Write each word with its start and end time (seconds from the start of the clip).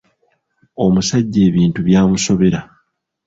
Omusajja 0.85 1.39
ebintu 1.49 1.79
byamusobera! 1.87 2.59